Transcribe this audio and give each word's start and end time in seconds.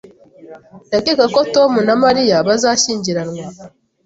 Ndakeka 0.87 1.25
ko 1.35 1.39
Tom 1.55 1.71
na 1.87 1.95
Mariya 2.03 2.35
bazashyingirwa 2.47 3.41